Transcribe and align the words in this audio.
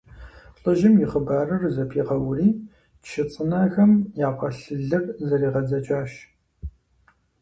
ЛӀыжьым 0.61 0.95
и 1.03 1.05
хъыбарыр 1.11 1.63
зэпигъэури, 1.75 2.49
чы 3.07 3.21
цӀынэхэм 3.31 3.91
яфӀэлъ 4.27 4.63
лыр 4.87 5.03
зэригъэдзэкӀащ. 5.27 6.11